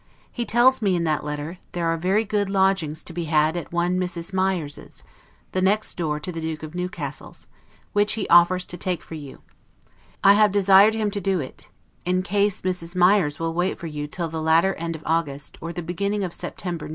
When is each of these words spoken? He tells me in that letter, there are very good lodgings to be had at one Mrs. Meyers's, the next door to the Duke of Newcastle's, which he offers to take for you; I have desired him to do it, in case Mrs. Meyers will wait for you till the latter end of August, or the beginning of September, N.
He 0.31 0.45
tells 0.45 0.81
me 0.81 0.95
in 0.95 1.03
that 1.03 1.23
letter, 1.23 1.59
there 1.73 1.85
are 1.85 1.95
very 1.95 2.25
good 2.25 2.49
lodgings 2.49 3.03
to 3.03 3.13
be 3.13 3.25
had 3.25 3.55
at 3.55 3.71
one 3.71 3.99
Mrs. 3.99 4.33
Meyers's, 4.33 5.03
the 5.51 5.61
next 5.61 5.93
door 5.95 6.19
to 6.19 6.31
the 6.31 6.41
Duke 6.41 6.63
of 6.63 6.73
Newcastle's, 6.73 7.45
which 7.93 8.13
he 8.13 8.27
offers 8.27 8.65
to 8.65 8.77
take 8.77 9.03
for 9.03 9.13
you; 9.13 9.43
I 10.23 10.33
have 10.33 10.51
desired 10.51 10.95
him 10.95 11.11
to 11.11 11.21
do 11.21 11.39
it, 11.39 11.69
in 12.03 12.23
case 12.23 12.61
Mrs. 12.61 12.95
Meyers 12.95 13.37
will 13.37 13.53
wait 13.53 13.77
for 13.77 13.85
you 13.85 14.07
till 14.07 14.27
the 14.27 14.41
latter 14.41 14.73
end 14.73 14.95
of 14.95 15.03
August, 15.05 15.59
or 15.61 15.71
the 15.71 15.83
beginning 15.83 16.23
of 16.23 16.33
September, 16.33 16.85
N. 16.87 16.89